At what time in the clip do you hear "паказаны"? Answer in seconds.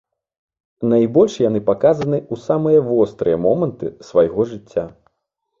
1.69-2.17